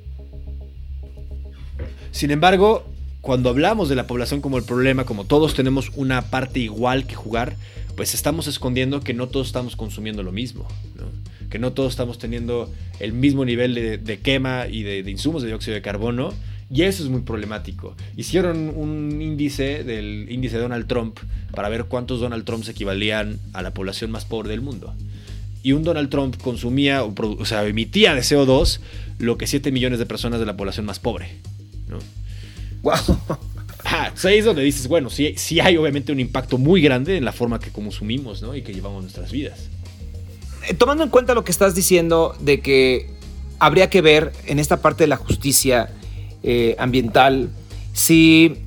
[2.13, 2.87] Sin embargo,
[3.21, 7.15] cuando hablamos de la población como el problema, como todos tenemos una parte igual que
[7.15, 7.57] jugar,
[7.97, 11.07] pues estamos escondiendo que no todos estamos consumiendo lo mismo, ¿no?
[11.51, 15.49] que no todos estamos teniendo el mismo nivel de, quema y de, de insumos de
[15.49, 16.33] dióxido de carbono
[16.71, 17.97] y eso es muy problemático.
[18.17, 21.19] Hicieron un índice del índice de Donald Trump
[21.55, 24.95] para ver cuántos Donald Trumps equivalían a la población más pobre del mundo.
[25.63, 28.81] Y un Donald Trump consumía, o, sea, emitía de CO2
[29.19, 31.31] lo que 7 millones de personas de la población más pobre.
[31.89, 31.99] ¿no?
[32.83, 33.39] ¡Wow!
[33.91, 37.25] Ah, ahí es donde dices, bueno, sí, sí hay obviamente un impacto muy grande en
[37.25, 38.55] la forma que consumimos ¿no?
[38.55, 39.71] y que llevamos nuestras vidas.
[40.69, 43.09] Eh, tomando en cuenta lo que estás diciendo de que
[43.59, 45.91] habría que ver en esta parte de la justicia
[46.43, 47.51] eh, ambiental,
[47.93, 48.59] si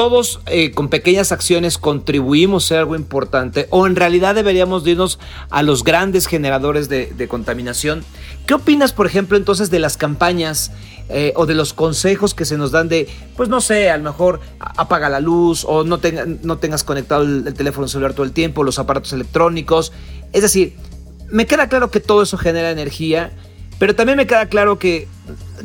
[0.00, 5.18] todos eh, con pequeñas acciones contribuimos a algo importante o en realidad deberíamos irnos
[5.50, 8.02] a los grandes generadores de, contaminación.
[8.46, 10.72] ¿Qué opinas, por ejemplo, entonces de las campañas
[11.10, 14.04] eh, o de los consejos que se nos dan de, pues no sé, a lo
[14.04, 16.00] mejor apaga la luz o no,
[16.42, 19.92] no tengas conectado el, el teléfono celular todo el tiempo, los aparatos electrónicos?
[20.32, 20.76] Es decir,
[21.30, 23.32] me queda claro que todo eso genera energía,
[23.78, 25.08] pero también me queda claro que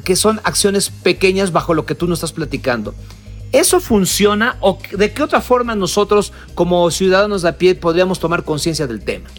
[0.06, 2.96] que son acciones pequeñas bajo lo que tú nos estás platicando.
[3.52, 8.44] ¿Eso funciona o de qué otra forma nosotros como ciudadanos de a pie podríamos tomar
[8.44, 9.30] conciencia del tema?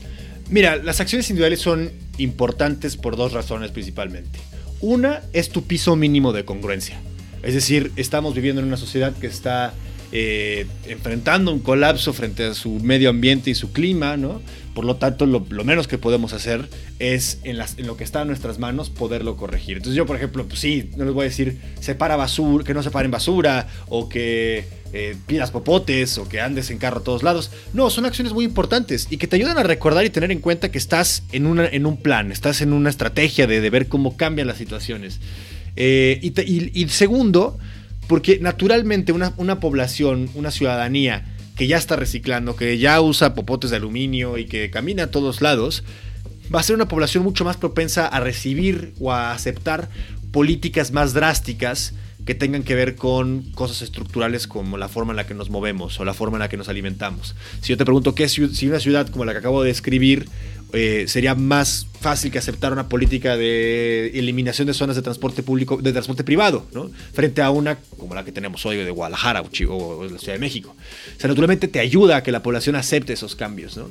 [0.50, 4.38] Mira, las acciones individuales son importantes por dos razones principalmente.
[4.80, 7.00] Una es tu piso mínimo de congruencia.
[7.42, 9.74] Es decir, estamos viviendo en una sociedad que está
[10.12, 14.40] eh, enfrentando un colapso frente a su medio ambiente y su clima, ¿no?
[14.76, 18.58] Por lo tanto, lo, menos que podemos hacer es en, lo que está en nuestras
[18.58, 19.78] manos poderlo corregir.
[19.78, 22.82] Entonces yo, por ejemplo, pues sí, no les voy a decir separa basura, que no
[22.82, 27.50] separen basura o que eh, pidas popotes o que andes en carro a todos lados.
[27.72, 30.70] No, son acciones muy importantes y que te ayudan a recordar y tener en cuenta
[30.70, 34.58] que estás en, en un plan, estás en una estrategia de, ver cómo cambian las
[34.58, 35.20] situaciones.
[35.76, 37.56] Eh, y, segundo,
[38.08, 41.24] porque naturalmente una, una población, una ciudadanía,
[41.56, 45.40] que ya está reciclando, que ya usa popotes de aluminio y que camina a todos
[45.40, 45.82] lados,
[46.54, 49.88] va a ser una población mucho más propensa a recibir o a aceptar
[50.30, 51.94] políticas más drásticas
[52.26, 55.98] que tengan que ver con cosas estructurales como la forma en la que nos movemos
[56.00, 57.36] o la forma en la que nos alimentamos.
[57.62, 60.28] Si yo te pregunto qué si una ciudad como la que acabo de describir
[60.72, 65.76] eh, sería más fácil que aceptar una política de eliminación de zonas de transporte público,
[65.78, 66.64] de transporte privado.
[67.12, 70.76] Frente a una como la que tenemos hoy de Guadalajara o, la Ciudad de México.
[71.16, 73.90] O sea, naturalmente te ayuda a que la población acepte esos cambios, ¿no?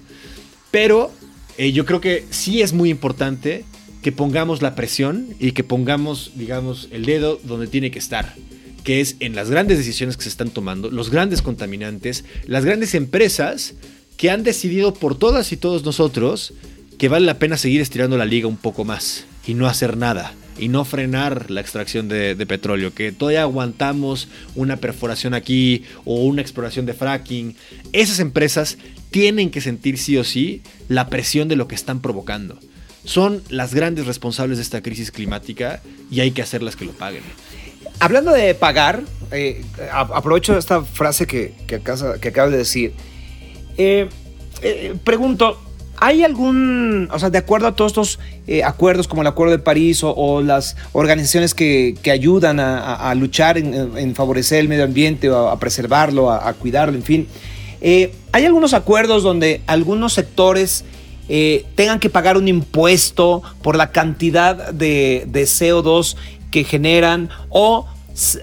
[0.72, 1.12] Pero
[1.58, 3.66] eh, yo creo que sí es muy importante
[4.02, 8.34] que pongamos la presión y que pongamos, digamos, el dedo donde tiene que estar,
[8.86, 12.96] que es en las grandes decisiones que se están tomando, los grandes contaminantes, las grandes
[12.96, 13.74] empresas
[14.16, 16.54] que han decidido por todas y todos nosotros
[16.98, 20.34] que vale la pena seguir estirando la liga un poco más y no hacer nada
[20.58, 26.42] y no frenar la extracción de, petróleo, que todavía aguantamos una perforación aquí o una
[26.42, 27.56] exploración de fracking.
[27.92, 28.78] Esas empresas
[29.12, 32.58] tienen que sentir sí o sí la presión de lo que están provocando
[33.06, 37.22] son las grandes responsables de esta crisis climática y hay que hacerlas que lo paguen.
[38.00, 42.94] Hablando de pagar, eh, aprovecho esta frase que, que, acabas de decir.
[43.78, 44.10] Eh,
[44.62, 45.62] eh, pregunto,
[45.98, 48.20] ¿hay algún, o sea, de acuerdo a todos estos
[48.64, 54.60] acuerdos como el Acuerdo de París o, las organizaciones que, ayudan a, luchar en, favorecer
[54.60, 57.28] el medio ambiente o a, preservarlo, a, cuidarlo, en fin,
[57.82, 60.86] ¿hay algunos acuerdos donde algunos sectores
[61.28, 66.16] eh, tengan que pagar un impuesto por la cantidad de, CO2
[66.52, 67.88] que generan o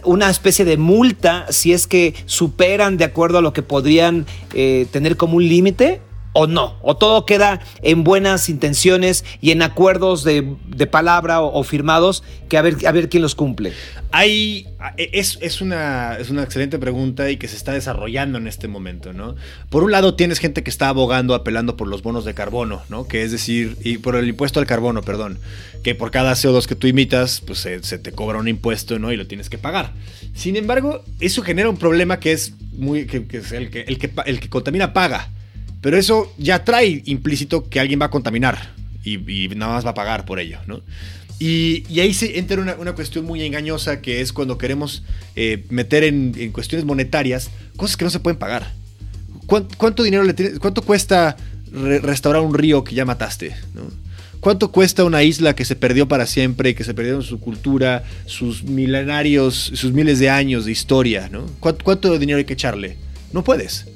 [0.04, 4.86] una especie de multa si es que superan de acuerdo a lo que podrían eh,
[4.90, 6.00] tener como un límite
[6.32, 10.56] o no, o todo queda en buenas intenciones y en acuerdos de,
[10.90, 13.72] palabra o, firmados que a ver, a ver quién los cumple.
[14.10, 14.66] Hay,
[14.96, 19.12] es, es, una, es una excelente pregunta y que se está desarrollando en este momento,
[19.12, 19.36] ¿no?
[19.70, 23.06] Por un lado tienes gente que está abogando, apelando por los bonos de carbono, ¿no?
[23.06, 25.38] Que es decir, y por el impuesto al carbono, perdón,
[25.82, 29.12] que por cada CO2 que tú imitas, pues se, te cobra un impuesto, ¿no?
[29.12, 29.92] Y lo tienes que pagar.
[30.34, 34.10] Sin embargo, eso genera un problema que es muy, que, es el que, el que,
[34.26, 35.30] el que contamina paga.
[35.82, 38.72] Pero eso ya trae implícito que alguien va a contaminar
[39.04, 40.80] y, nada más va a pagar por ello, ¿no?
[41.38, 45.02] Y, ahí se entra una, cuestión muy engañosa que es cuando queremos
[45.34, 48.72] eh, meter en, cuestiones monetarias cosas que no se pueden pagar.
[49.46, 51.36] ¿Cuánto, dinero le cuánto cuesta
[51.72, 53.54] restaurar un río que ya mataste?
[54.38, 58.04] ¿Cuánto cuesta una isla que se perdió para siempre y que se perdieron su cultura,
[58.26, 61.28] sus milenarios, sus miles de años de historia?
[61.28, 61.46] ¿no?
[61.58, 62.96] ¿Cuánto dinero hay que echarle?
[63.32, 63.86] No puedes.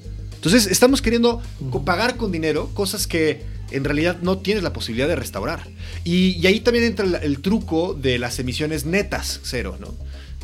[0.47, 1.43] Entonces estamos queriendo
[1.85, 5.67] pagar con dinero cosas que en realidad no tienes la posibilidad de restaurar.
[6.05, 9.93] Y, ahí también entra el, truco de las emisiones netas cero, ¿no?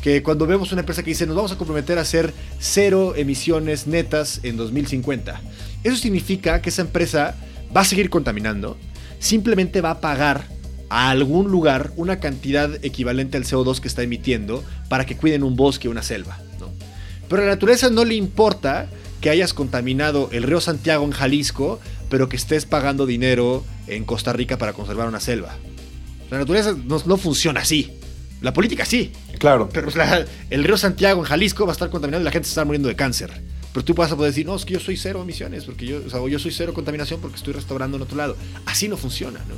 [0.01, 3.87] Que cuando vemos una empresa que dice nos vamos a comprometer a hacer cero emisiones
[3.87, 5.39] netas en 2050,
[5.85, 7.37] eso significa que esa empresa
[7.73, 8.77] va a seguir contaminando,
[9.19, 10.49] simplemente va a pagar
[10.89, 15.55] a algún lugar una cantidad equivalente al CO2 que está emitiendo para que cuiden un
[15.55, 16.39] bosque o una selva.
[16.59, 16.67] ¿no?
[17.29, 18.89] Pero a la naturaleza no le importa
[19.23, 24.33] que hayas contaminado el río Santiago en Jalisco, pero que estés pagando dinero en Costa
[24.33, 25.55] Rica para conservar una selva.
[26.29, 27.93] La naturaleza no, funciona así.
[28.41, 29.13] La política sí.
[29.39, 29.69] Claro.
[29.71, 29.87] Pero
[30.49, 32.89] el río Santiago en Jalisco va a estar contaminado y la gente se está muriendo
[32.89, 33.31] de cáncer.
[33.71, 36.27] Pero tú vas a poder decir, no, es que yo soy cero emisiones, porque yo,
[36.27, 38.35] yo soy cero contaminación porque estoy restaurando en otro lado.
[38.65, 39.55] Así no funciona, ¿no?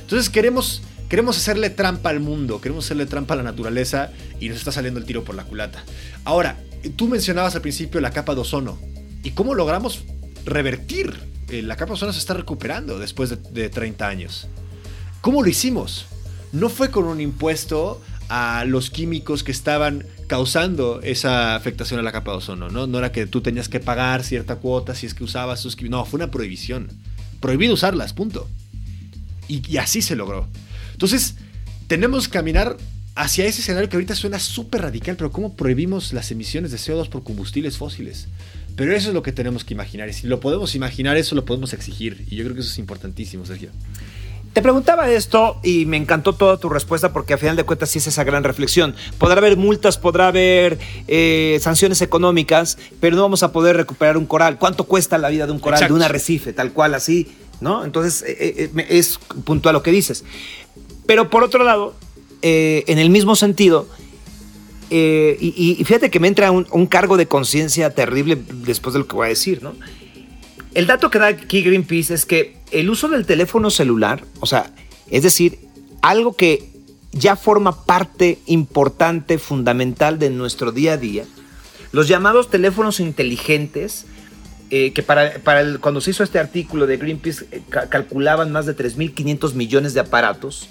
[0.00, 4.58] Entonces queremos, queremos hacerle trampa al mundo, queremos hacerle trampa a la naturaleza y nos
[4.58, 5.84] está saliendo el tiro por la culata.
[6.24, 6.58] Ahora,
[6.96, 8.76] tú mencionabas al principio la capa de ozono.
[9.24, 10.04] ¿Y cómo logramos
[10.44, 11.14] revertir?
[11.48, 14.46] Eh, la capa de ozono se está recuperando después de, 30 años.
[15.22, 16.06] ¿Cómo lo hicimos?
[16.52, 22.12] No fue con un impuesto a los químicos que estaban causando esa afectación a la
[22.12, 22.86] capa de ozono, ¿no?
[22.86, 25.98] No era que tú tenías que pagar cierta cuota si es que usabas esos químicos.
[25.98, 26.88] No, fue una prohibición.
[27.40, 28.48] Prohibido usarlas, punto.
[29.48, 30.48] Y, y así se logró.
[30.92, 31.36] Entonces,
[31.86, 32.76] tenemos que caminar
[33.14, 37.08] hacia ese escenario que ahorita suena súper radical, pero ¿cómo prohibimos las emisiones de CO2
[37.08, 38.28] por combustibles fósiles?
[38.76, 40.08] Pero eso es lo que tenemos que imaginar.
[40.08, 42.24] Y si lo podemos imaginar, eso lo podemos exigir.
[42.28, 43.70] Y yo creo que eso es importantísimo, Sergio.
[44.52, 47.98] Te preguntaba esto y me encantó toda tu respuesta porque a final de cuentas sí
[47.98, 48.94] es esa gran reflexión.
[49.18, 54.26] Podrá haber multas, podrá haber eh, sanciones económicas, pero no vamos a poder recuperar un
[54.26, 54.58] coral.
[54.58, 55.94] ¿Cuánto cuesta la vida de un coral, Exacto.
[55.94, 57.32] de un arrecife, tal cual así?
[57.60, 57.84] ¿No?
[57.84, 60.24] Entonces eh, eh, es puntual lo que dices.
[61.04, 61.96] Pero por otro lado,
[62.40, 63.88] en el mismo sentido,
[64.90, 68.98] eh, y, y fíjate que me entra un, un cargo de conciencia terrible después de
[69.00, 69.74] lo que voy a decir, ¿no?
[70.74, 74.72] El dato que da aquí Greenpeace es que el uso del teléfono celular, o sea,
[75.10, 75.58] es decir,
[76.02, 76.70] algo que
[77.12, 81.24] ya forma parte importante, fundamental de nuestro día a día,
[81.92, 84.06] los llamados teléfonos inteligentes,
[84.70, 88.50] eh, que para, para el- cuando se hizo este artículo de Greenpeace eh, ca- calculaban
[88.50, 90.68] más de 3.500 millones de aparatos,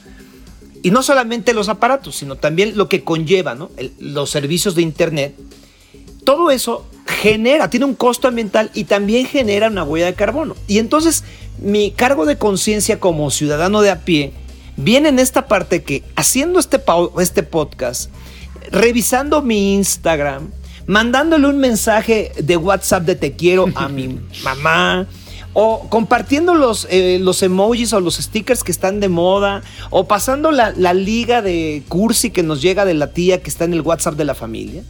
[0.83, 3.71] y no solamente los aparatos, sino también lo que conlleva, ¿no?
[3.77, 5.33] El- los servicios de Internet,
[6.23, 10.55] todo eso genera, tiene un costo ambiental y también genera una huella de carbono.
[10.67, 11.23] Y entonces
[11.59, 14.31] mi cargo de conciencia como ciudadano de a pie
[14.77, 16.81] viene en esta parte que haciendo este,
[17.19, 18.09] este podcast,
[18.71, 20.49] revisando mi Instagram,
[20.87, 25.07] mandándole un mensaje de WhatsApp de te quiero a mi mamá,
[25.53, 30.51] o compartiendo los, eh, los emojis o los stickers que están de moda, o pasando
[30.51, 34.15] la, liga de cursi que nos llega de la tía que está en el WhatsApp
[34.15, 34.83] de la familia.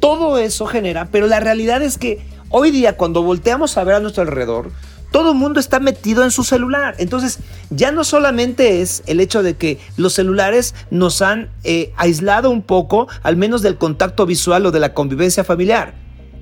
[0.00, 4.00] Todo eso genera, pero la realidad es que hoy día cuando volteamos a ver a
[4.00, 4.70] nuestro alrededor,
[5.10, 6.94] todo el mundo está metido en su celular.
[6.98, 7.38] Entonces,
[7.70, 12.62] ya no solamente es el hecho de que los celulares nos han eh, aislado un
[12.62, 15.94] poco, al menos del contacto visual o de la convivencia familiar.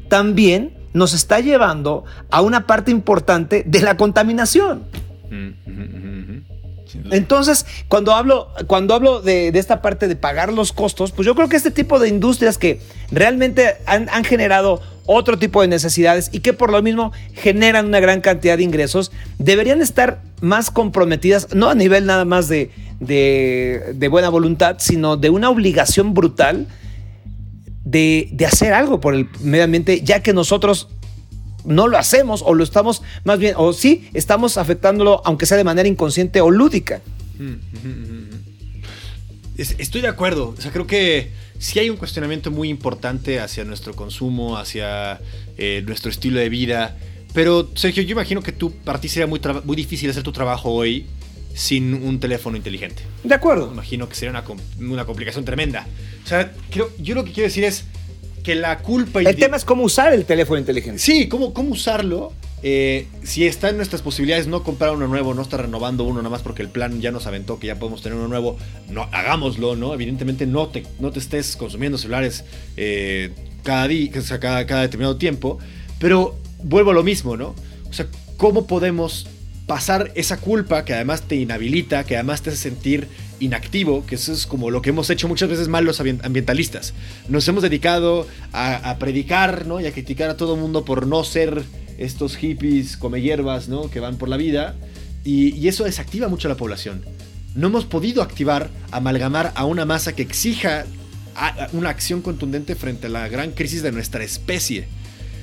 [0.09, 4.85] También nos está llevando a una parte importante de la contaminación.
[7.11, 11.35] Entonces, cuando hablo, cuando hablo de, de esta parte de pagar los costos, pues yo
[11.35, 12.81] creo que este tipo de industrias que
[13.11, 18.01] realmente han, han generado otro tipo de necesidades y que por lo mismo generan una
[18.01, 23.93] gran cantidad de ingresos, deberían estar más comprometidas, no a nivel nada más de, de-
[23.95, 26.67] de buena voluntad, sino de una obligación brutal
[27.87, 30.89] de, de hacer algo por el medio ambiente, ya que nosotros
[31.65, 35.65] no lo hacemos o lo estamos más bien, o sí, estamos afectándolo, aunque sea de
[35.65, 37.01] manera inconsciente o lúdica.
[39.57, 40.55] Es- Estoy de acuerdo.
[40.57, 45.21] O sea, creo que sí hay un cuestionamiento muy importante hacia nuestro consumo, hacia
[45.57, 46.97] eh, nuestro estilo de vida.
[47.33, 50.71] Pero, Sergio, yo imagino que tú, para ti sería muy, muy difícil hacer tu trabajo
[50.71, 51.07] hoy
[51.57, 53.03] sin un teléfono inteligente.
[53.25, 53.73] De acuerdo.
[53.73, 54.45] Imagino que sería una,
[54.79, 55.87] una complicación tremenda.
[56.23, 57.85] O sea, creo, yo lo que quiero decir es
[58.45, 59.21] que la culpa...
[59.21, 60.99] El tema es cómo usar el teléfono inteligente.
[60.99, 62.35] Sí, cómo, cómo usarlo.
[62.63, 66.29] Eh, si está en nuestras posibilidades no comprar uno nuevo, no estar renovando uno nada
[66.29, 68.59] más porque el plan ya nos aventó que ya podemos tener uno nuevo,
[68.91, 69.95] no hagámoslo, ¿no?
[69.95, 72.45] Evidentemente no te, no te estés consumiendo celulares
[72.77, 75.59] eh, cada día, o sea, cada, cada determinado tiempo,
[75.99, 77.55] pero vuelvo a lo mismo, ¿no?
[77.89, 79.27] O sea, ¿cómo podemos
[79.67, 83.09] pasar esa culpa que además te inhabilita, que además te hace sentir
[83.41, 86.95] inactivo, que eso es como lo que hemos hecho muchas veces mal los ambien- ambientalistas.
[87.29, 89.81] Nos hemos dedicado a, a predicar, ¿no?
[89.81, 91.65] Y a criticar a todo el mundo por no ser
[91.99, 93.91] estos hippies come hierbas, ¿no?
[93.91, 94.77] Que van por la vida.
[95.25, 97.05] Y, eso desactiva mucho a la población.
[97.57, 100.87] No hemos podido activar, amalgamar a una masa que exija
[101.73, 104.87] una acción contundente frente a la gran crisis de nuestra especie.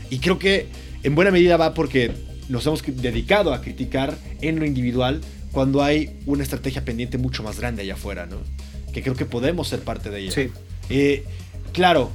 [0.09, 0.67] Y creo que
[1.03, 2.11] en buena medida va porque
[2.49, 5.21] nos hemos dedicado a criticar en lo individual
[5.53, 8.37] cuando hay una estrategia pendiente mucho más grande allá afuera, ¿no?
[8.91, 10.31] Que creo que podemos ser parte de ella.
[10.31, 10.49] Sí.
[10.89, 11.23] Eh,
[11.71, 12.11] claro,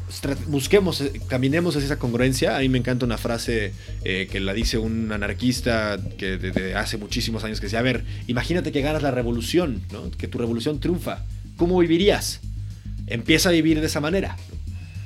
[0.48, 2.56] busquemos, eh, caminemos hacia esa congruencia.
[2.56, 3.72] A mí me encanta una frase
[4.04, 8.04] eh, que la dice un anarquista que desde hace muchísimos años que decía, a ver,
[8.26, 10.10] imagínate que ganas la revolución, ¿no?
[10.10, 11.24] Que tu revolución triunfa.
[11.56, 12.40] ¿Cómo vivirías?
[13.06, 14.36] Empieza a vivir de esa manera.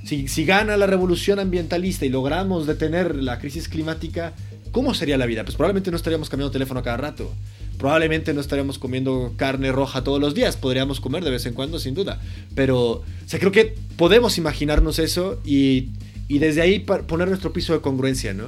[0.05, 4.33] Si, si gana la revolución ambientalista y logramos detener la crisis climática,
[4.73, 5.45] ¿cómo sería la vida?
[5.45, 7.33] Pues probablemente no estaríamos cambiando teléfono cada rato.
[7.79, 10.57] Probablemente no estaríamos comiendo carne roja todos los días.
[10.57, 12.21] Podríamos comer de vez en cuando, sin duda.
[12.55, 15.91] Pero, o creo que podemos imaginarnos eso y,
[16.29, 18.47] desde ahí poner nuestro piso de congruencia, ¿no?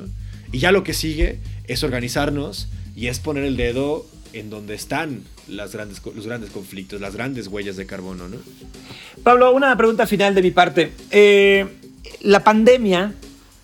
[0.53, 5.23] Y ya lo que sigue es organizarnos y es poner el dedo en donde están
[5.49, 8.39] los grandes conflictos, las grandes huellas de carbono, ¿no?
[9.23, 10.93] Pablo, una pregunta final de mi parte.
[11.11, 11.67] Eh,
[12.21, 13.15] la pandemia,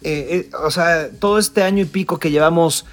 [0.03, 2.85] eh, eh, o sea, todo este año y pico que llevamos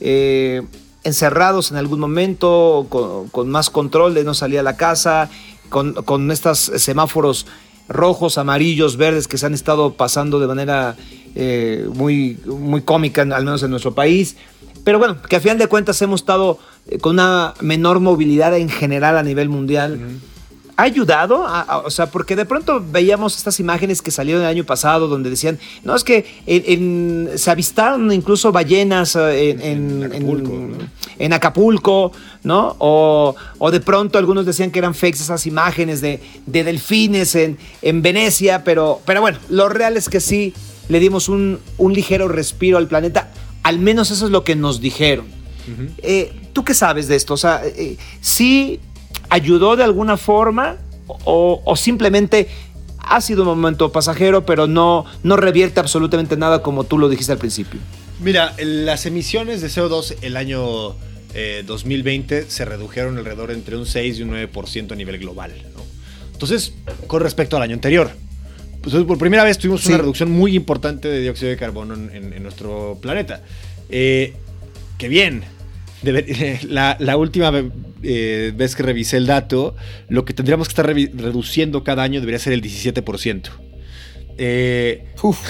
[0.00, 0.62] eh,
[1.04, 5.30] encerrados en algún momento, con, más control de no salir a la casa,
[5.68, 7.46] con, con estos semáforos
[7.88, 10.96] rojos, amarillos, verdes que se han estado pasando de manera
[11.34, 14.36] eh, muy, muy cómica, al menos en nuestro país.
[14.84, 18.68] Pero bueno, que a final de cuentas hemos estado eh, con una menor movilidad en
[18.68, 20.00] general a nivel mundial.
[20.78, 21.46] ¿Ha ayudado?
[21.84, 25.58] o sea, porque de pronto veíamos estas imágenes que salieron el año pasado donde decían,
[25.84, 29.56] no, es que se avistaron incluso ballenas eh,
[31.18, 32.12] en, Acapulco,
[32.42, 32.76] ¿no?
[32.78, 39.00] O, de pronto algunos decían que eran fakes esas imágenes de, delfines en, Venecia, pero,
[39.06, 40.52] pero bueno, lo real es que sí
[40.90, 45.24] le dimos un, ligero respiro al planeta, al menos eso es lo que nos dijeron.
[45.98, 47.34] Eh, ¿Tú qué sabes de esto?
[47.34, 48.78] O sea, eh, sí
[49.28, 52.48] ayudó de alguna forma o, simplemente
[52.98, 57.32] ha sido un momento pasajero, pero no, no revierte absolutamente nada como tú lo dijiste
[57.32, 57.78] al principio?
[58.20, 60.96] Mira, las emisiones de CO2 el año
[61.66, 65.52] 2020 eh, se redujeron alrededor entre un 6 y un 9% a nivel global.
[66.32, 66.74] Entonces,
[67.06, 68.10] con respecto al año anterior,
[68.82, 72.98] pues, por primera vez tuvimos una reducción muy importante de dióxido de carbono en, nuestro
[73.00, 73.42] planeta.
[73.88, 74.34] Eh,
[74.98, 75.42] qué bien.
[76.68, 77.52] la, la, última
[78.02, 79.76] eh, vez que revisé el dato,
[80.08, 83.50] lo que tendríamos que estar reduciendo cada año debería ser el 17%.
[84.38, 85.04] Eh,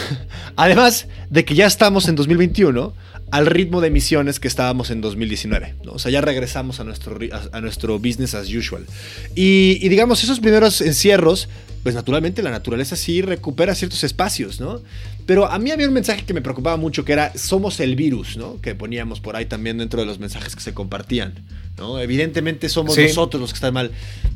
[0.56, 2.94] además de que ya estamos en 2021
[3.32, 5.74] al ritmo de emisiones que estábamos en 2019.
[5.88, 7.18] O sea, ya regresamos a nuestro,
[7.52, 8.86] a, nuestro business as usual.
[9.34, 11.48] Y, y, digamos, esos primeros encierros
[11.86, 14.80] pues naturalmente la naturaleza sí recupera ciertos espacios, ¿no?
[15.26, 18.36] Pero a mí había un mensaje que me preocupaba mucho, que era, somos el virus,
[18.36, 18.60] ¿no?
[18.60, 21.34] Que poníamos por ahí también dentro de los mensajes que se compartían,
[21.76, 21.98] ¿no?
[21.98, 23.90] Evidentemente somos nosotros los que están mal.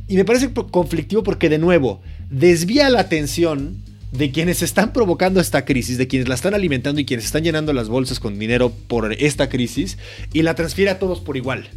[0.08, 3.76] Y me parece conflictivo porque, de nuevo, desvía la atención
[4.10, 7.72] de quienes están provocando esta crisis, de quienes la están alimentando y quienes están llenando
[7.72, 9.96] las bolsas con dinero por esta crisis,
[10.32, 11.68] y la transfiere a todos por igual.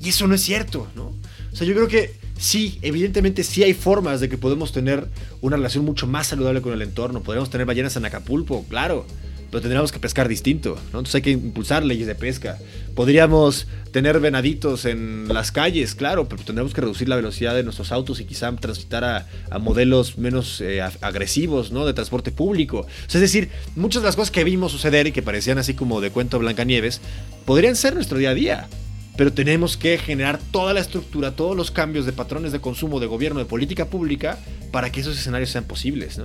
[0.00, 1.12] Y eso no es cierto, ¿no?
[1.52, 5.08] O sea, yo creo que sí, evidentemente sí hay formas de que podemos tener
[5.40, 7.22] una relación mucho más saludable con el entorno.
[7.22, 9.06] Podríamos tener ballenas en Acapulco, claro,
[9.50, 10.98] pero tendríamos que pescar distinto, ¿no?
[10.98, 12.58] Entonces hay que impulsar leyes de pesca.
[12.94, 17.92] Podríamos tener venaditos en las calles, claro, pero tendríamos que reducir la velocidad de nuestros
[17.92, 21.86] autos y quizá transitar a, modelos menos eh, agresivos, ¿no?
[21.86, 22.86] De transporte público.
[23.06, 26.10] Es decir, muchas de las cosas que vimos suceder y que parecían así como de
[26.10, 27.00] cuento Blancanieves,
[27.44, 28.68] podrían ser nuestro día a día
[29.16, 33.06] pero tenemos que generar toda la estructura, todos los cambios de patrones de consumo, de
[33.06, 34.38] gobierno, de política pública,
[34.70, 36.20] para que esos escenarios sean posibles.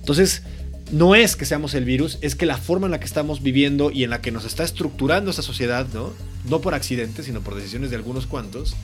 [0.00, 0.42] Entonces,
[0.90, 3.90] no es que seamos el virus, es que la forma en la que estamos viviendo
[3.90, 6.12] y en la que nos está estructurando esta sociedad, ¿no?
[6.48, 8.74] no por accidente, sino por decisiones de algunos cuantos,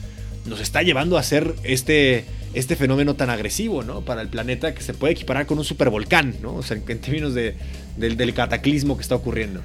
[0.45, 4.01] nos está llevando a ser este, este fenómeno tan agresivo ¿no?
[4.01, 6.55] para el planeta que se puede equiparar con un supervolcán, ¿no?
[6.55, 7.55] o sea, en, términos de,
[7.97, 9.61] del cataclismo que está ocurriendo.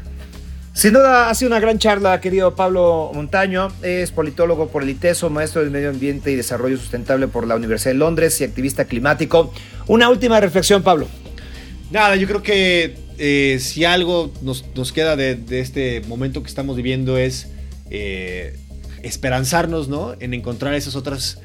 [0.77, 3.69] Sin duda ha sido una gran charla, querido Pablo Montaño.
[3.81, 7.93] Es politólogo por el ITESO, maestro del Medio Ambiente y Desarrollo Sustentable por la Universidad
[7.93, 9.55] de Londres y activista climático.
[9.87, 11.09] Una última reflexión, Pablo.
[11.91, 17.17] Nada, yo creo que eh, si algo nos, queda de, este momento que estamos viviendo
[17.17, 17.49] es
[17.89, 18.59] eh,
[19.03, 20.15] esperanzarnos ¿no?
[20.21, 21.41] en encontrar esos, otras,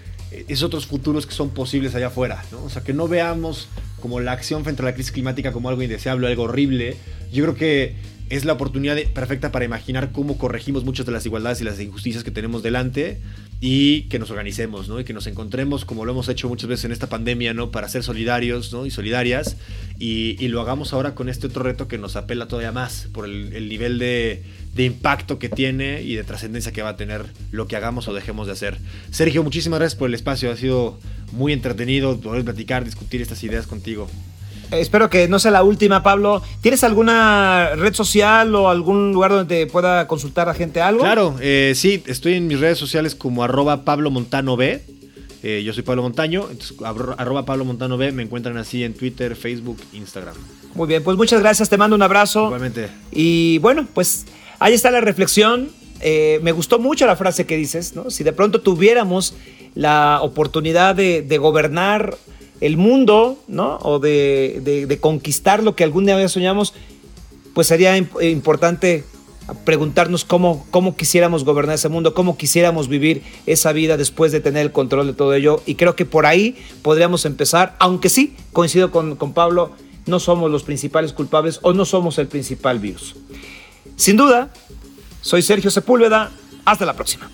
[0.50, 2.44] esos otros futuros que son posibles allá afuera.
[2.52, 2.66] ¿no?
[2.66, 3.70] O sea, que no veamos
[4.02, 6.98] como la acción frente a la crisis climática como algo indeseable, algo horrible.
[7.32, 7.96] Yo creo que
[8.32, 12.24] es la oportunidad perfecta para imaginar cómo corregimos muchas de las igualdades y las injusticias
[12.24, 13.20] que tenemos delante
[13.60, 15.02] y que nos organicemos, ¿no?
[15.02, 17.72] Y que nos encontremos, como lo hemos hecho muchas veces en esta pandemia, ¿no?
[17.72, 18.74] Para ser solidarios.
[18.86, 19.58] Y solidarias.
[20.00, 23.68] Y, lo hagamos ahora con este otro reto que nos apela todavía más por el,
[23.68, 24.44] nivel de,
[24.78, 28.48] impacto que tiene y de trascendencia que va a tener lo que hagamos o dejemos
[28.48, 28.78] de hacer.
[29.12, 30.52] Sergio, muchísimas gracias por el espacio.
[30.52, 30.98] Ha sido
[31.34, 34.08] muy entretenido poder platicar, discutir estas ideas contigo
[34.72, 36.42] espero que no sea la última, Pablo.
[36.62, 41.02] ¿Tienes alguna red social o algún lugar donde te pueda consultar a gente algo?
[41.02, 44.82] Claro, eh, sí, estoy en mis redes sociales como arroba Pablo Montano B.
[45.44, 46.78] Eh, yo soy Pablo Montaño, entonces
[47.18, 50.36] arroba Pablo Montano B, me encuentran así en Twitter, Facebook, Instagram.
[50.76, 52.46] Muy bien, pues muchas gracias, te mando un abrazo.
[52.46, 52.90] Igualmente.
[53.12, 54.26] Y bueno, pues
[54.60, 55.70] ahí está la reflexión.
[56.00, 58.10] Eh, me gustó mucho la frase que dices, ¿no?
[58.10, 59.34] Si de pronto tuviéramos
[59.76, 62.18] la oportunidad de, de gobernar
[62.62, 63.78] el mundo, ¿no?
[63.82, 66.74] O de, conquistar lo que algún día soñamos,
[67.54, 69.04] pues sería importante
[69.66, 74.62] preguntarnos cómo, cómo quisiéramos gobernar ese mundo, cómo quisiéramos vivir esa vida después de tener
[74.62, 75.62] el control de todo ello.
[75.66, 79.72] Y creo que por ahí podríamos empezar, aunque sí, coincido con, con Pablo,
[80.06, 83.16] no somos los principales culpables o no somos el principal virus.
[83.96, 84.52] Sin duda,
[85.22, 86.32] soy Sergio Sepúlveda,
[86.66, 87.30] hasta la próxima.